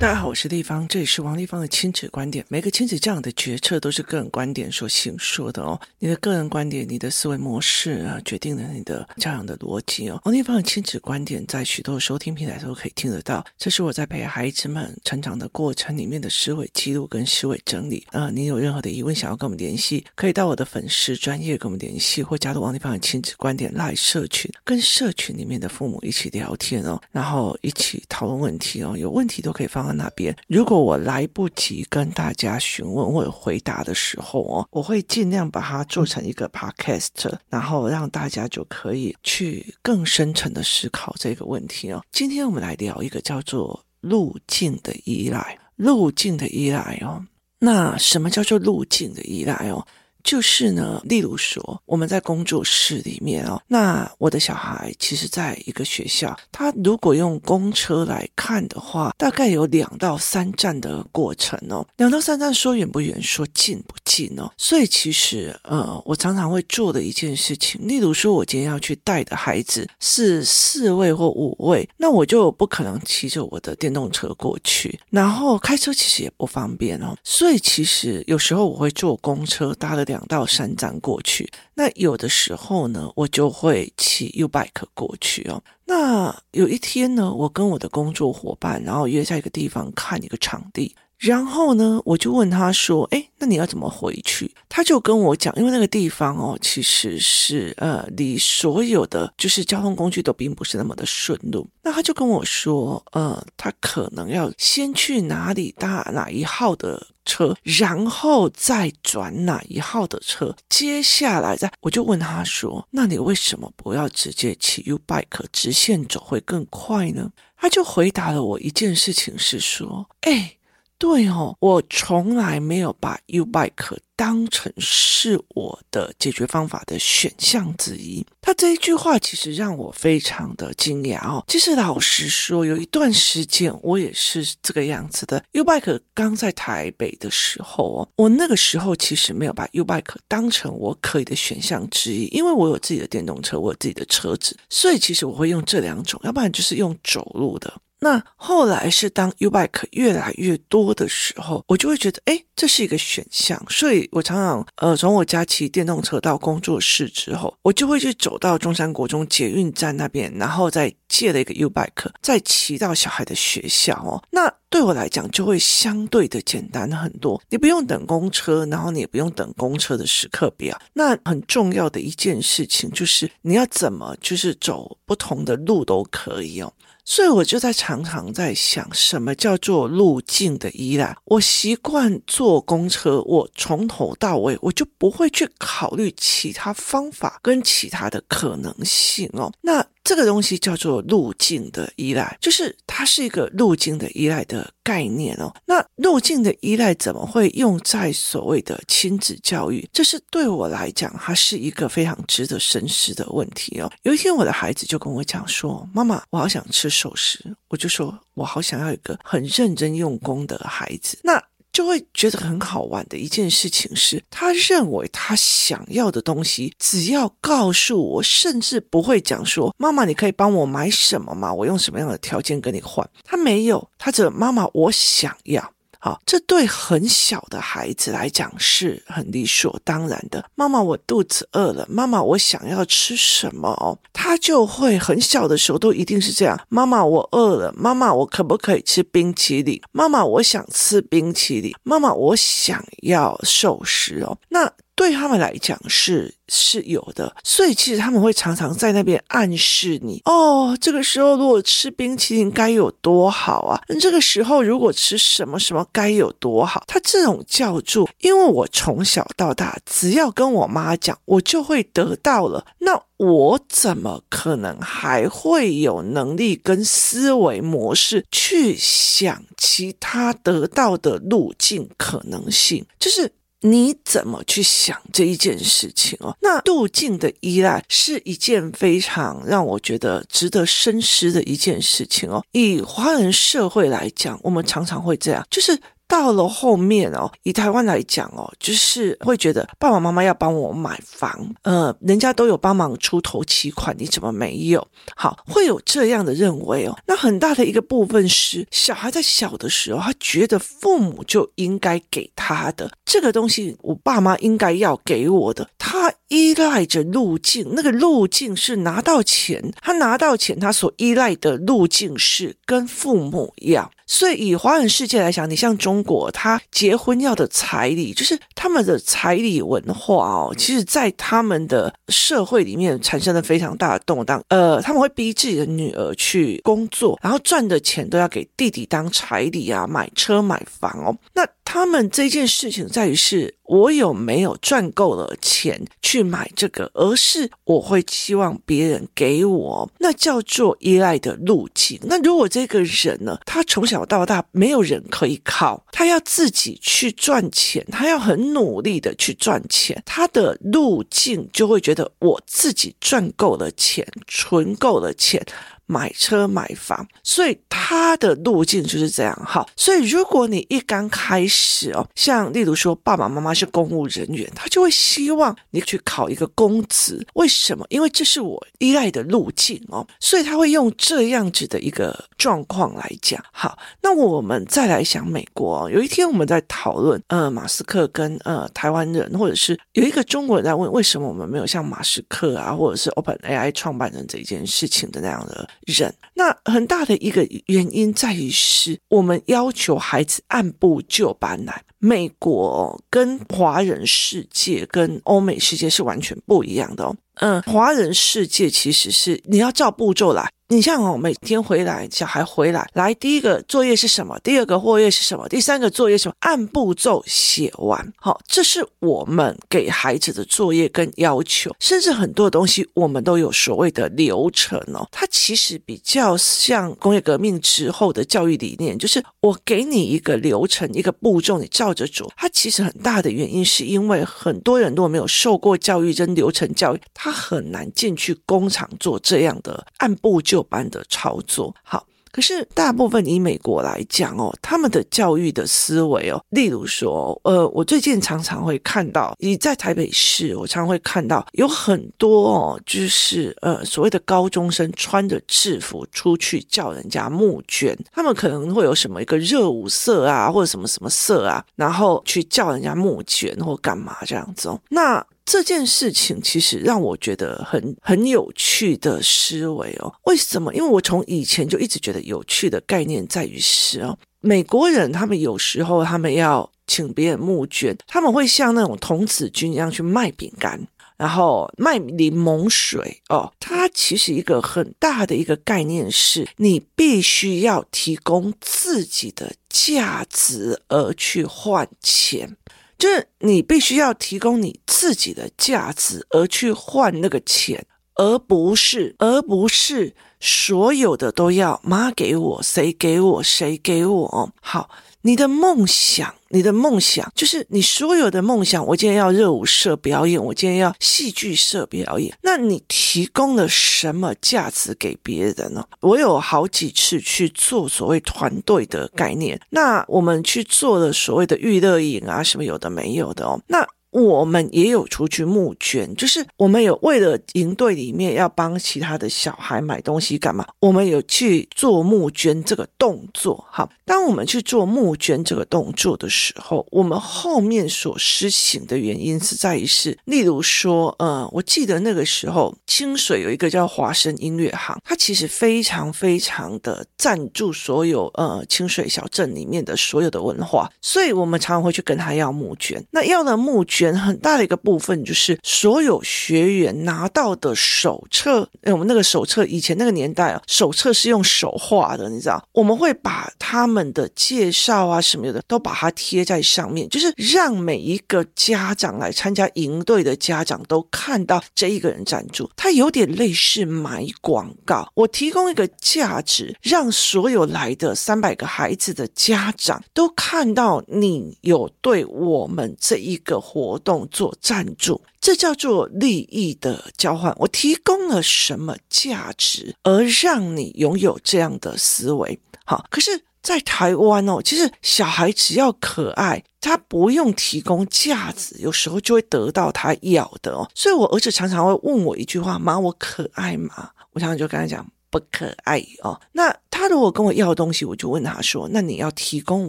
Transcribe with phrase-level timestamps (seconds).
[0.00, 2.42] 大家好，我是丽芳，这里是王丽芳的亲子观点。
[2.48, 5.78] 每个亲子这样的决策都是个人观点所形说的哦。
[5.98, 10.18] 你的个人观点、你的思维模式啊，决定了你的教养的逻辑哦。
[10.24, 13.44] 王丽芳的亲子观点在许多收听平台都可以听得到。
[13.58, 18.30] 这是我在陪孩子们成长的过程里面的思维记录跟思维整理啊。
[18.30, 28.96] 你有任何的疑问想要跟我们联系，可以到我的粉丝专业跟我们联系，或加入王丽芳的亲子观点 LINE 社群，跟社群里面的父母一起聊天哦，然后一起讨论问题哦。
[28.96, 29.89] 有问题都可以放。
[29.92, 42.02] 那边，如果我来不及跟大家询问或者回答的时候哦，我会尽量把它做成一个 podcast，然后让大家就可以去更深层的思考这个问题哦。
[42.12, 47.24] 今天我们来聊一个叫做路径的依赖，路径的依赖哦。
[47.58, 49.86] 那什么叫做路径的依赖哦？
[50.22, 61.86] 就是呢，例如说，我们在工作室里面哦，那我的小孩其实在一个学校，他如果用公车来看的话，大概有两到三站的过程哦。
[61.96, 64.50] 两到三站说远不远，说近不近哦。
[64.58, 77.16] 所以其实呃，我常常会做的一件事情，例如说，我今天要去带的孩子是四位或五位，那我就不可能骑着我的电动车过去，然后开车其实也不方便哦。
[77.24, 80.00] 所以其实有时候我会坐公车搭了。
[80.10, 85.62] 两到三站过去，那有的时候呢，我就会骑 U-Bike 过去哦。
[85.86, 90.94] 那有一天呢，我跟我的工作伙伴，然后约在一个地方看一个场地。
[91.18, 101.68] 然后呢，我就问他说：“哎，那你要怎么回去？”他就跟我讲，因为那个地方哦，其实是呃，离所有的就是交通工具都并不是那么的顺路。
[101.82, 120.56] 那他就跟我说：“呃，他可能要先去哪里搭哪一号的车，然后再转哪一号的车，接下来再……”我就问他说：“那你为什么不要直接骑 U-Bike 直线走会更快呢？”他就回答了我一件事情，是说：“哎。”
[121.00, 128.22] 对哦，我从来没有把 U-Bike 当成是我的解决方法的选项之一。
[128.42, 131.42] 他这一句话其实让我非常的惊讶哦。
[131.48, 135.42] 其实老实说，有一段时间我也是这个样子的。
[135.52, 147.72] U-Bike 刚在台北的时候哦，我那个时候其实没有把 U-Bike 当成我可以的选项之一，因为我有自己的电动车，我有自己的车子，所以其实我会用这两种，要不然就是用走路的。
[148.02, 153.62] 那后来是当 U-Bike 越来越多的时候，我就会觉得，哎，这是一个选项。
[153.68, 164.22] 所以我常常，呃，从我家骑电动车到工作室之后，我就会去走到中山国中捷运站那边，然后再借了一个 U-Bike，再骑到小孩的学校哦。
[164.30, 167.40] 那对我来讲，就会相对的简单很多。
[167.50, 170.80] 你不用等公车，然后你也不用等公车的时刻表。
[170.92, 176.72] 那很重要的一件事情就是，你要怎么就是走不同的路都可以哦。
[177.10, 181.16] 所以我就在常常在想，什么叫做路径的依赖？
[181.24, 189.52] 我习惯坐公车，我从头到尾我就不会去考虑其他方法跟其他的可能性哦。
[189.62, 189.84] 那。
[190.02, 195.54] 这个东西叫做路径的依赖，就是它是一个路径的依赖的概念哦。
[195.66, 199.88] 那路径的依赖怎么会用在所谓的亲子教育？
[199.92, 203.90] 这是对我来讲，它是一个非常值得深思的问题哦。
[204.02, 207.38] 有一天，我的孩子就跟我讲说：“妈妈，我好想吃寿司。”
[207.68, 211.40] 我就说：“我好想要一个很认真用功的孩子。”那
[211.72, 221.52] 就会觉得很好玩的一件事情是，他认为他想要的东西，只要告诉我，甚至不会讲说：“妈妈，你可以帮我买什么吗？
[221.52, 225.72] 我用什么样的条件跟你换？”他没有，他只妈妈，我想要。
[226.00, 230.44] 好，这对很小的孩子来讲是很理所当然的。
[230.54, 231.86] 妈妈，我肚子饿了。
[231.88, 233.68] 妈妈，我想要吃什么？
[233.68, 236.58] 哦，他就会很小的时候都一定是这样。
[236.68, 237.72] 妈妈，我饿了。
[237.76, 239.80] 妈妈，我可不可以吃冰淇淋？
[239.92, 241.74] 妈妈，我想吃冰淇淋。
[241.82, 244.38] 妈妈，我想要寿司哦。
[244.48, 244.72] 那。
[245.00, 253.80] 对他们来讲是是有的，所以其实他们会常常在那边暗示你哦，这个时候如果吃冰淇淋该有多好啊！
[253.98, 256.84] 这个时候如果吃什么什么该有多好。
[256.86, 272.84] 他这种叫做，因为我从小到大只要跟我妈讲，我就会得到了，那我怎么可能还会有能力跟思维模式去想其他得到的路径可能性？
[272.98, 273.32] 就是。
[273.60, 276.36] 你怎么去想这一件事情哦？
[276.40, 282.44] 那度尽的依赖是一件非常让我觉得值得深思的一件事情哦。
[282.52, 285.78] 以华人社会来讲，我们常常会这样，就是
[286.10, 294.84] 到了后面哦，以台湾来讲哦，就是会觉得爸爸妈妈要帮我买房，呃，人家都有帮忙出头期款，你怎么没有？
[295.14, 296.98] 好，会有这样的认为哦。
[297.06, 313.90] 那很大的一个部分是，小孩在小的时候，他觉得父母就应该给他的这个东西，我爸妈应该要给我的，他依赖着路径，那个路径是拿到钱，他拿到钱，他所依赖的路径是跟父母要。
[314.06, 320.54] 所以，以华人世界来讲，你像中国，他结婚要的彩礼，就是他们的彩礼文化哦。
[320.58, 324.42] 其实，在他们的社会里面产生了非常大的动荡。
[324.48, 331.16] 呃，他们会逼自己的女儿去工作，然后赚的钱都要给弟弟当彩礼啊，买车买房哦。
[331.34, 341.96] 那他们这件事情在于是，我有没有赚够了钱去买这个，而是我会期望别人给我，那叫做依赖的路径。
[342.02, 355.46] 那如果这个人呢，他从小到大没有人可以靠，他要自己去赚钱，他要很努力的去赚钱，他的路径就会觉得我自己赚够了钱，存够了钱。
[355.90, 359.36] 买车买房，所以他的路径就是这样。
[359.44, 367.26] 好，所以如果你一刚开始哦，像例如说爸爸妈妈是公务人员，他就会希望你去考一个公职。
[367.34, 367.84] 为什么？
[367.88, 373.42] 因为这是我依赖的路径哦，所以他会用这样子的一个状况来讲。
[373.50, 385.68] 好，那我们再来想美国哦，有一天我们在讨论，呃，马斯克跟呃台湾人，或者是有一个中国人在问，为什么我们没有像马斯克啊，或者是 OpenAI 创办人这一件事情的那样的。
[385.90, 391.82] 人，那很大的一个原因在于是我们要求孩子按部就班来。
[391.98, 397.14] 美国跟华人世界跟欧美世界是完全不一样的哦。
[397.34, 400.50] 嗯，华人世界其实是你要照步骤来。
[400.72, 404.38] 你像哦，每天回来，小孩回来，来第一个作业是什么？
[404.38, 405.48] 第二个作业是什么？
[405.48, 406.34] 第三个作业什么？
[406.38, 408.12] 按步骤写完。
[408.16, 415.08] 好，这是我们给孩子的作业跟要求，甚至很多东西我们都有所谓的流程哦。
[415.10, 422.32] 它其实比较像工业革命之后的教育理念，就是我给你一个流程，一个步骤，你照着做。
[422.36, 431.74] 它其实很大的原因是因为很多人如果没有受过教育跟流程教育，他很难进去工厂做这样的按步骤班的操作。
[431.82, 455.24] 好，可是大部分以美国来讲哦，他们的教育的思维哦，例如说，呃，我最近常常会看到，你在台北市，我常常会看到有很多哦，就是呃所谓的高中生穿着制服出去叫人家募捐，他们可能会有什么一个热舞社啊，或者什么什么社啊，然后去叫人家募捐或干嘛这样子哦，那。
[455.50, 460.14] 这件事情其实让我觉得很很有趣的思维哦。
[460.26, 460.72] 为什么？
[460.72, 470.80] 因为我从以前就一直觉得有趣的概念在于是哦，美国人他们有时候他们要请别人募捐，他们会像那种童子军一样去卖饼干，
[471.16, 473.52] 然后卖柠檬水哦。
[473.58, 482.56] 它其实一个很大的一个概念是，你必须要提供自己的价值而去换钱。
[483.00, 494.52] 就是你必须要提供你自己的价值而去换那个钱，而不是而不是所有的都要妈给我，谁给我，谁给我。
[494.60, 494.88] 好。
[495.22, 498.84] 你的梦想，你的梦想就是你所有的梦想。
[498.84, 502.36] 我今天要热舞社表演，我今天要戏剧社表演。
[502.42, 505.86] 那你提供了什么价值给别人呢？
[506.00, 513.60] 我有好几次去做所谓团队的概念，那我们去做了所谓的娱乐影啊，什么有的没有的哦。
[513.68, 523.64] 那我们也有出去募捐，就是我们有为了营队里面要帮其他的小孩买东西干嘛，我们有去做募捐这个动作。
[523.70, 543.00] 好，当我们去做募捐这个动作的时候，我们后面所施行的原因是在于是，例如说，呃，我记得那个时候清水有一个叫华声音乐行，它其实非常非常的赞助所有呃清水小镇里面的所有的文化，所以我们常常会去跟他要募捐。
[543.12, 543.99] 那要的募捐。
[544.16, 565.10] 很大的一个部分就是所有学员拿到的手册，我们那个手册以前那个年代啊，手册是用手画的，你知道，我们会把他们的介绍啊什么的都把它贴在上面，就是让每一个家长来参加营队的家长都看到这一个人赞助，他有点类似买广告。
[565.14, 573.89] 我提供一个价值，让所有来的三百个孩子的家长都看到你有对我们这一个活。
[573.90, 577.52] 活动做赞助，这叫做利益的交换。
[577.58, 582.60] 我提供了什么价值，而让你拥有这样的思维？
[582.84, 590.88] 好，可是，在台湾哦，其实小孩只要可爱，他不用提供价值，有时候就会得到他要的哦。
[590.94, 595.04] 所以我儿子常常会问我一句话：“妈，我可爱吗？”我常常就跟他讲。
[595.30, 596.40] 不可爱哦。
[596.52, 599.88] 那他如果跟我要东西，我就问他说：“那你要提供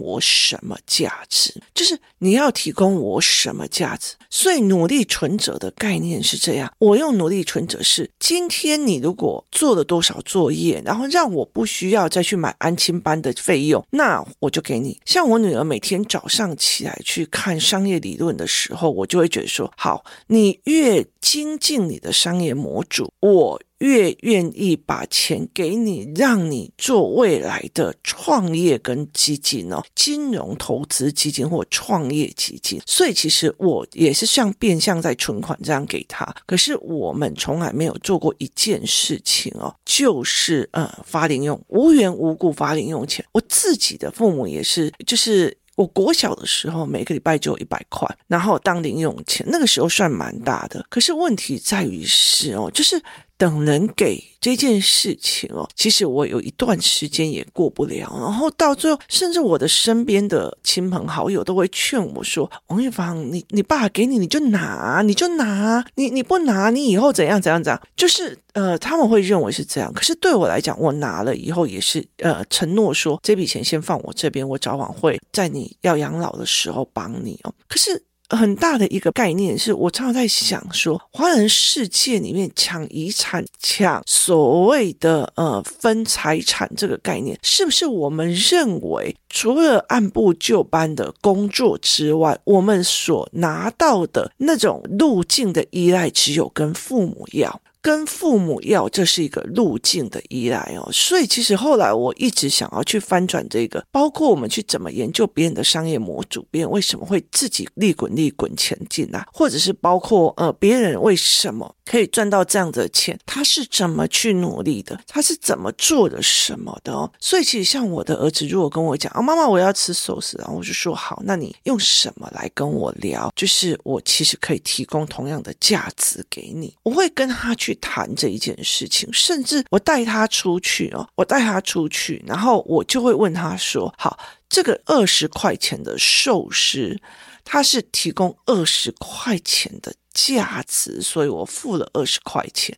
[0.00, 1.60] 我什么价值？
[1.74, 6.72] 就是你要提供我什么价值？”所以努力存折的概念是这样。
[6.78, 14.98] 我用努力存折是：今天你如果做了多少作业，然后让我不需要再去买安亲班的费用，那我就给你。
[15.04, 23.60] 像我女儿每天早上起来去看商业理论的时候，我就会觉得说：好，你越精进你的商业模组，我。
[23.82, 32.80] 越愿意把钱给你，让你做未来的创业跟基金哦，金融投资基金或创业基金。
[32.86, 36.24] 所以其实我也是像变相在存款这样给他。
[36.46, 43.24] 可是我们从来没有做过一件事情哦，就是呃发零用，无缘无故发零用钱。
[43.32, 45.56] 我自己的父母也是，就是。
[45.74, 50.84] 我国小的时候，每个礼拜就有一百块，然后当零用钱，那个时候算蛮大的。
[50.90, 53.02] 可是问题在于是哦，就是
[53.38, 58.08] 等人给这件事情哦，其实我有一段时间也过不了。
[58.20, 69.92] 然后到最后，甚至我的身边的亲朋好友都会劝我说：“王玉芳，你你爸给你，你就拿，你就拿，你你不拿，你以后怎样怎样怎样。”就是呃，他们会认为是这样。
[69.92, 75.76] 可是对我来讲，我拿了以后也是呃，承诺说这笔钱先放我这边，我早晚会在你。
[75.82, 78.04] 要养老的时候帮你哦，可是
[78.36, 97.60] 很大的一个概念是我常常在想说，华人世界里面抢遗产、抢所谓的呃分财产这个概念，是不是我们认为除了按部就班的工作之外，我们所拿到的那种路径的依赖，只有跟父母要？
[97.82, 123.32] 跟父母要，这是一个路径的依赖哦，所以其实后来我一直想要去翻转这个，包括我们去怎么研究别人的商业模组，别人为什么会自己利滚利滚前进啊，或者是包括呃别人为什么可以赚到这样的钱，他是怎么去努力的，他是怎么做的什么的哦，所以其实像我的儿子如果跟我讲啊，妈妈我要吃寿司，然后我就说好，那你用什么来跟我聊？
[123.34, 127.71] 就是我其实可以提供同样的价值给你，我会跟他去。
[127.76, 137.00] 谈这一件事情，甚至我带他出去哦，我带他出去，然后我就会问他说：“好，这个二十块钱的寿司，
[137.44, 142.76] 他是提供二十块钱的价值，所以我付了二十块钱。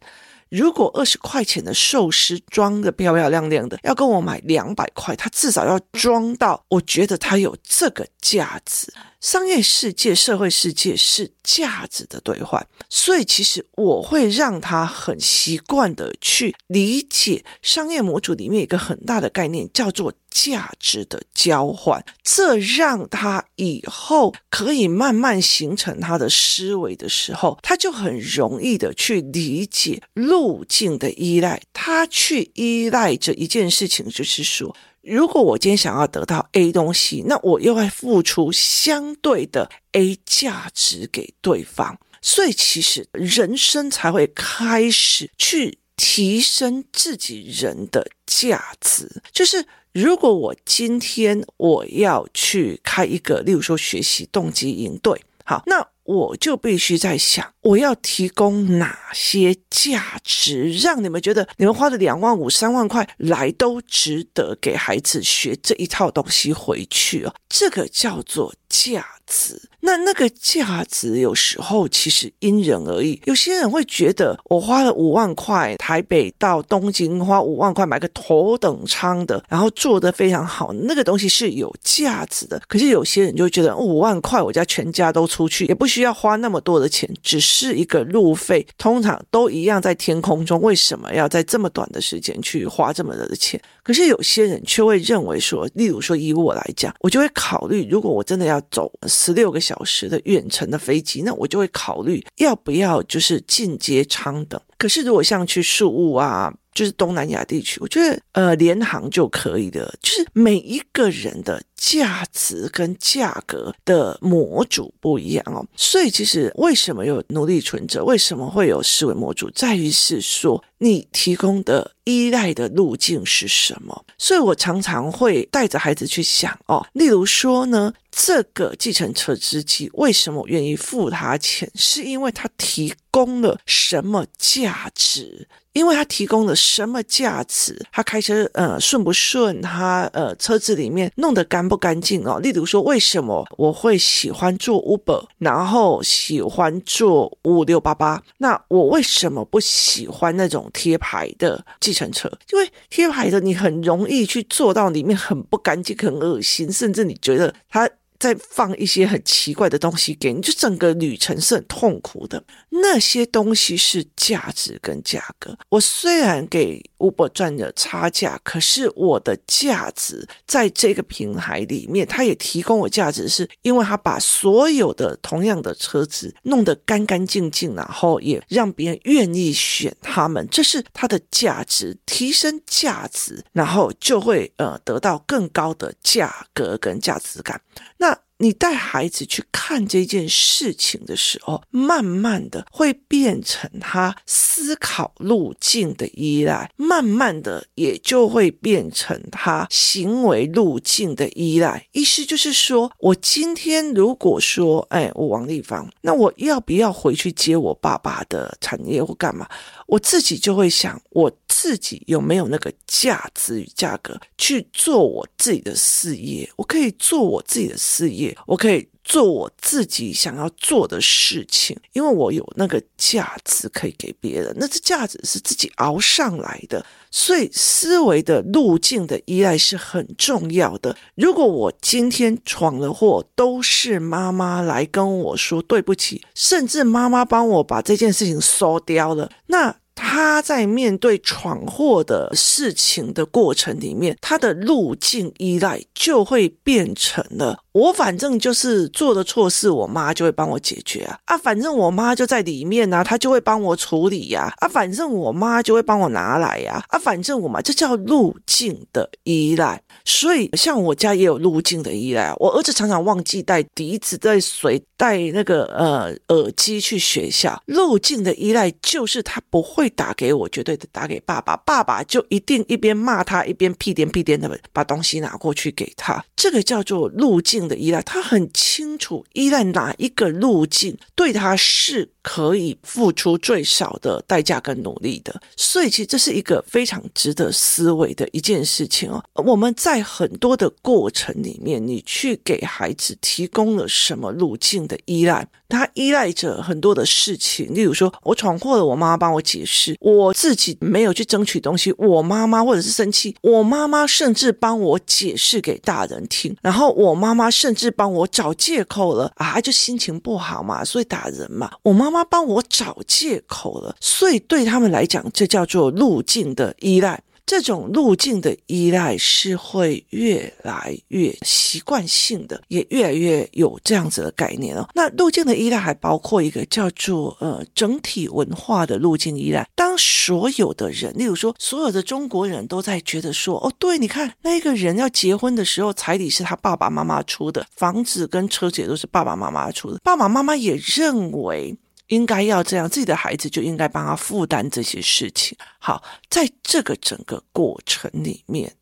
[0.50, 8.92] 如果二十块钱的寿司装得漂漂亮亮的，要跟我买两百块，他至少要装到我觉得他有这个价值。”
[9.25, 22.04] 商业世界、社会世界是价值的兑换，所以其实我会让他很习惯的去理解商业模组里面一个很大的概念，叫做价值的交换。
[22.23, 31.62] 这让他以后可以慢慢形成他的思维的时候，他就很容易的去理解路径的依赖。
[31.73, 34.76] 他去依赖着一件事情，就是说。
[35.06, 49.23] 如果我今天想要得到 A 东西，那我又会付出相对的 A 价值给对方，所以其实人生才会开始去提升自己人的价值。
[49.30, 57.52] 就是如果我今天我要去开一个，例如说学习动机营队，好，那我就必须在想。
[57.62, 67.34] 我要提供哪些价值，让你们觉得你们花的两万五、三万块来都值得给孩子学这一套东西回去哦？
[67.49, 69.61] 这个叫做价值。
[69.81, 73.21] 那那个价值有时候其实因人而异。
[73.25, 82.61] 有些人会觉得我花了五万块，台北到东京花五万块买个头等舱的，然后做得非常好，那个东西是有价值的。
[82.66, 87.45] 可是有些人就觉得五万块，我家全家都出去，也不需要花那么多的钱，只。
[87.45, 93.61] 是一个路费，通常都一样在天空中，为什么要在这么短的时间去花这么多的钱？
[93.85, 104.61] 可是有些人却会认为说，例如说以我来讲，我就会考虑，如果我真的要走十六个小时的远程的飞机，那我就会考虑要不要就是进阶舱等。
[104.79, 106.53] 可是如果像去宿雾啊。
[106.75, 124.04] 就是东南亚地区，我觉得呃联航就可以的，就是每一个人的价值跟价格的模组不一样哦，所以其实为什么有奴隶存折，为什么会有思维模组，在于是说你提供的依赖的路径是什么。
[124.19, 135.47] 所以我常常会带着孩子去想哦，例如说呢，这个计程车司机为什么我愿意付他钱，是因为他提供了什么价值？
[135.75, 137.78] 因为他提供了什么价值？
[137.93, 139.61] 他开车呃顺不顺？
[139.61, 142.38] 他呃车子里面弄得干不干净哦？
[142.40, 148.23] 例如说，为什么我会喜欢坐 Uber，然后喜欢坐五五六八八？
[148.38, 152.31] 那我为什么不喜欢那种贴牌的计程车？
[152.52, 157.90] 因为贴牌的你很容易去坐到里面很不干净、很恶心，甚至你觉得他。
[158.25, 162.43] 再放一些很奇怪的东西给你，就整个旅程是很痛苦的。
[162.71, 165.54] 那些东西是价值跟价格。
[165.69, 187.61] 我虽然给 Uber 赚的差价，可是我的价值在这个平台里面，它也提供我价值，是因为它把所有的同样的车子弄得干干净净，然后也让别人愿意选他们，这是它的价值，提升价值，然后就会呃得到更高的价格跟价值感。
[187.99, 201.87] 那你带孩子去看这件事情的时候，慢慢的会变成他思考路径的依赖，慢慢的也就会变成他行为路径的依赖。
[201.93, 209.49] 意思就是说，我今天如果说，哎，我王立芳，那我要不要回去接我爸爸的产业或干嘛？
[209.87, 216.50] 我自己就会想，我自己有没有那个价值与价格去做我自己的事业？
[216.56, 224.52] 我可以做我自己的事业，我可以做我自己想要做的事情，因为我有那个价值可以给别人。
[224.58, 230.96] 那这价值是自己熬上来的，所以思维的路径的依赖是很重要的。
[231.14, 239.76] 如果我今天闯了祸，都是妈妈来跟我说对不起，甚至妈妈帮我把这件事情收掉了，那。
[239.94, 247.58] 他在面对闯祸的事情的过程里面，他的路径依赖就会变成了。
[247.72, 251.36] 我反正就是做的错事，我妈就会帮我解决啊啊！
[251.36, 254.68] 反正我妈就在里面啊，她就会帮我处理呀啊！
[254.68, 256.98] 反正我妈就会帮我拿来呀啊！
[256.98, 259.82] 反正我妈这叫路径的依赖。
[260.04, 267.60] 所以像我家也有路径的依赖，我儿子常常忘记带笛子、带水、带那个呃耳机去学校。
[267.66, 276.25] 路径的依赖就是他不会会打给我，绝对的打给爸爸，爸爸就一定一边骂他一边屁颠屁颠的把东西拿过去给他。
[276.35, 289.23] 这个叫做路径的依赖，他很清楚依赖哪一个路径对他是可以付出最少的代价跟努力的，所以其实这是一个非常值得思维的一件事情哦。
[289.35, 295.47] 我们在很多的过程里面，你去给孩子提供了什么路径的依赖？
[295.66, 317.20] 他依赖着很多的事情，例如说我闯祸了，我妈妈帮我解释，是我自己没有去争取东西，我妈妈或者是生气，我妈妈甚至帮我解释给大人听，然后我妈妈甚至帮我找借口了啊，就心情不好嘛，所以打人嘛，我妈妈帮我找借口了，所以对他们来讲，这叫做路径的依赖。
[317.46, 324.88] 这种路径的依赖是会越来越习惯性的，也越来越有这样子的概念哦。
[324.94, 329.68] 那路径的依赖还包括一个叫做呃整体文化的路径依赖。
[329.74, 341.76] 当所有的人，例如说所有的中国人都在觉得说，哦，对，你看那个人要结婚的时候，彩礼是他爸爸妈妈出的，房子跟车子也都是爸爸妈妈出的，爸爸妈妈也认为。
[342.09, 345.57] 应该要这样，自己的孩子就应该帮他负担这些事情。
[345.79, 348.73] 好，在这个整个过程里面，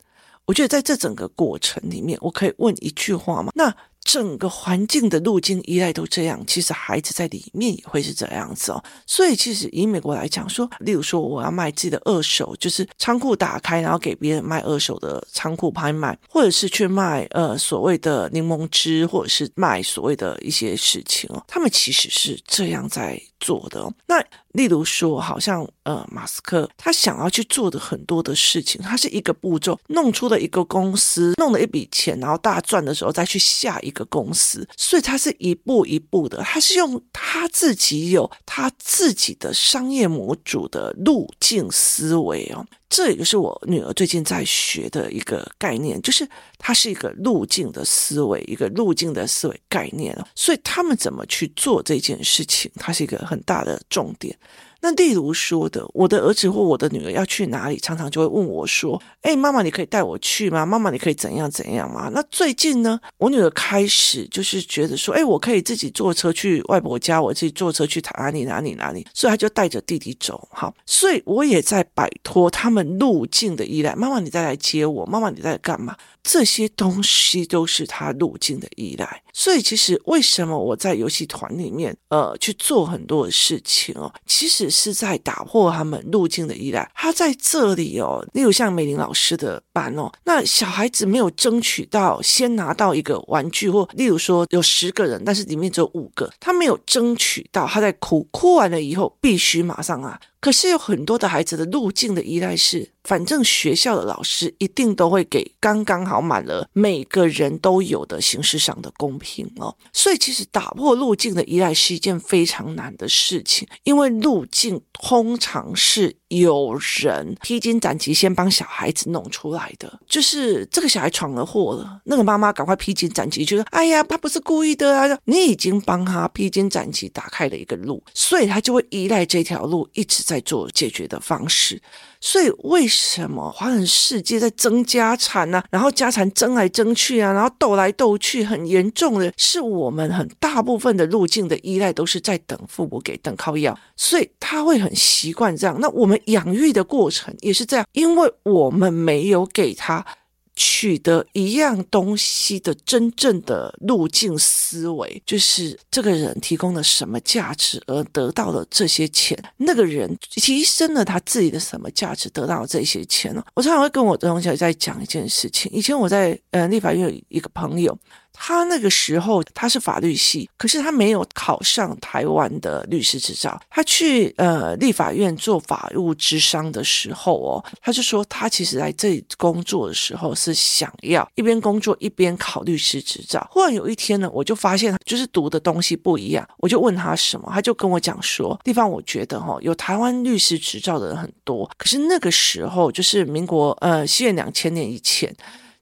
[0.44, 3.52] 我觉得在这整个过程里面，我可以问一句话吗？
[3.54, 3.74] 那。
[4.04, 8.82] 整个环境的路径依赖都这样，其实孩子在里面也会是这样子哦。
[9.06, 23.92] 所以其实以美国来讲说，例如说我要卖自己的二手，就是仓库打开，然后给别人卖二手的仓库拍卖，或者是去卖呃所谓的柠檬汁，或者是卖所谓的一些事情哦，他们其实是这样在做的哦。
[24.06, 42.64] 那例如说，好像呃，马斯克他想要去做的很多的事情，他是一个步骤弄出了一个公司，弄了一笔钱，然后大赚的时候再去下一个公司，所以他是一步一步的，他是用他自己有他自己的商业模组的路径思维哦。
[42.94, 46.28] 这也就是我女儿最近在学的一个概念，就是
[46.58, 50.14] 它是一个路径的思维，一个路径的思维概念。
[50.34, 54.36] 所以他们怎么去做这件事情，它是一个很大的重点。
[54.84, 60.66] 那例如说的，我的儿子或我的女儿要去哪里，常常就会问我说：“哎，妈妈，你可以带我去吗？
[60.66, 70.48] 妈妈，你可以怎样怎样吗？”那最近呢，我女儿开始就是觉得说：“哎，我可以自己坐车去外婆家，我自己坐车去哪里哪里哪里。”所以她就带着弟弟走。
[70.50, 73.94] 好，所以我也在摆脱他们路径的依赖。
[73.94, 75.06] 妈妈，你再来接我。
[75.06, 75.96] 妈妈，你在干嘛？
[76.24, 86.90] 这些东西都是他路径的依赖，所以其实为什么我在游戏团里面，呃，去做很多的事情哦，其实是在打破他们路径的依赖。
[86.96, 100.18] 他在这里哦，例如像美玲老师的班哦，那小孩子没有争取到先拿到一个玩具，或例如说有十个人，但是里面只有五个，他没有争取到，他在哭，哭完了以后必须马上啊。
[100.42, 109.76] 可是有很多的孩子的路径的依赖是，反正学校的老师一定都会给刚刚好满了每个人都有的形式上的公平哦。
[109.92, 131.80] 所以其实打破路径的依赖是一件非常难的事情，因为路径通常是有人披荆斩棘先帮小孩子弄出来的，就是这个小孩闯了祸了，那个妈妈赶快披荆斩棘，就说：“哎呀，他不是故意的啊，你已经帮他披荆斩棘打开了一个路，所以他就会依赖这条路一直在。”做解决的方式，
[132.24, 145.76] 所以为什么华人世界在争家产呢、然后家产争来争去啊，然后斗来斗去，很严重的是我们很大部分的路径的依赖都是在等父母给，等靠要，所以他会很习惯这样。
[145.80, 150.06] 那我们养育的过程也是这样，因为我们没有给他。
[150.54, 163.42] 取得一样东西的真正的路径思维，就是这个人提供了什么价值而得到了这些钱，那个人提升了他自己的什么价值得到了这些钱呢？
[163.54, 165.70] 我常常会跟我的同学在讲一件事情。
[165.72, 167.98] 以前我在呃立法院有一个朋友。
[168.32, 173.60] 他那个时候他是法律系，可是他没有考上台湾的律师执照。
[173.70, 183.46] 他去呃立法院做法务之商的时候哦，他就说他其实来这里工作的时候是想要一边工作一边考律师执照。
[183.50, 195.32] 忽然有一天呢，我就发现就是读的东西不一样，我就问他什么，他就跟我讲说，地方我觉得哈、有台湾律师执照的人很多，可是那个时候就是民国呃西元两千年以前。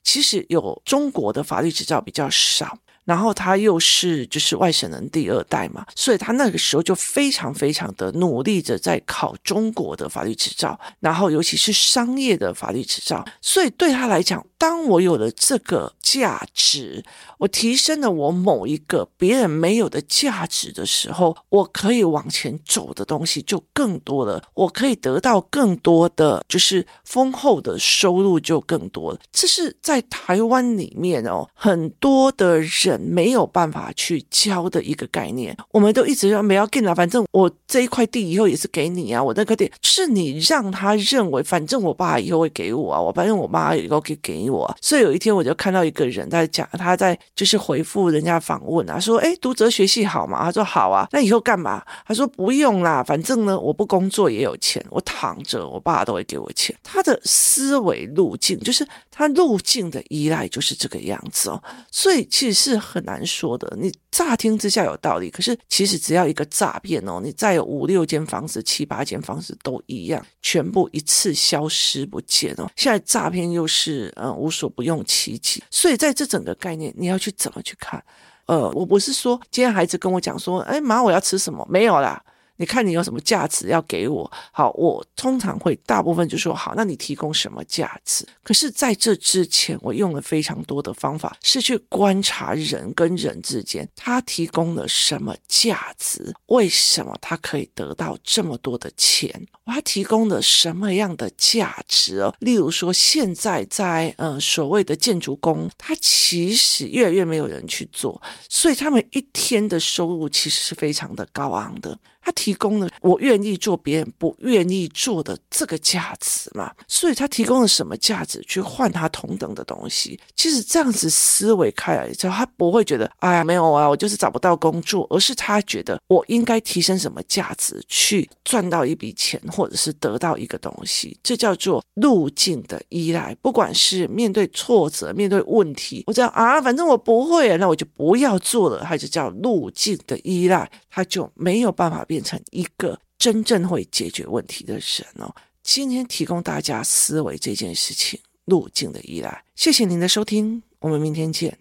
[0.03, 14.45] 其实有中国的法律执照比较少，然后他又是就是外省人第二代嘛，所以他那个时候就非常非常的努力着在考中国的法律执照，然后尤其是商业的法律执照，所以对他来讲。
[14.59, 17.03] 当我有了这个价值，
[17.41, 29.19] 我提升了我某一个别人没有的价值的时候，我可以往前走的东西就更多了，我可以得到更多的，就是丰厚的收入就更多了。
[29.33, 35.57] 这是在台湾里面哦，很多的人没有办法去教的一个概念。
[35.71, 44.41] 我们都一直说没要给啦，反正我这一块地以后也是给你啊，我那个地是你让他认为，反正我爸以后会给我啊，我反正我妈以后可以给。
[44.51, 50.43] 我所以有一天我就看到一个人在讲，他在就是回复人家访问啊，说哎，读哲学系好吗？
[50.43, 51.83] 他说好啊，那以后干嘛？
[52.07, 56.77] 他说不用啦，反正呢我不工作也有钱，我躺着我爸都会给我钱。
[56.83, 63.75] 他的思维路径就是他路径的依赖就是这个样子哦，所以其实是很难说的。
[63.81, 72.69] 你乍听之下有道理，可是其实只要一个诈骗哦，你再有五六间房子、七八间房子都一样，全部一次消失不见哦。
[72.77, 74.31] 现在诈骗又是嗯。
[74.41, 78.03] 无所不用其极，所以在这整个概念，你要去怎么去看？
[78.47, 81.67] 呃，我不是说今天孩子跟我讲说，哎妈，我要吃什么？
[81.71, 82.23] 没有啦。
[82.61, 84.31] 你看你有什么价值要给我？
[84.53, 88.23] 好，我通常会大部分就说好，那你提供什么价值？
[88.43, 96.35] 可是在这之前，我用了非常多的方法，是去观察人跟人之间，他提供了什么价值？
[96.49, 99.47] 为什么他可以得到这么多的钱？
[99.65, 102.35] 他提供了什么样的价值哦？
[102.41, 108.21] 例如说，现在在呃所谓的建筑工，他其实越来越没有人去做，
[108.51, 111.99] 所以他们一天的收入其实是非常的高昂的。
[112.23, 120.19] 他提供了我愿意做别人不愿意做的这个价值嘛，所以他提供了什么价值去换他同等的东西？
[120.37, 133.35] 其实这样子思维开来之后，他不会觉得哎呀没有啊，我就是找不到工作，而是他觉得我应该提升什么价值去赚到一笔钱，或者是得到一个东西，这叫做路径的依赖。
[133.43, 142.20] 不管是面对挫折、面对问题，我这样啊，反正我不会，那我就不要做了，还是叫路径的依赖，他就没有办法变。
[142.21, 145.35] 变成一个真正会解决问题的人哦。
[145.63, 151.57] 今天提供大家思维这件事情路径的依赖，谢谢您的收听，我们明天见。